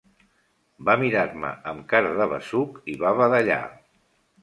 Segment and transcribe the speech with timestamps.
[0.87, 3.63] Va mirar-me amb cara de besuc i va badallar.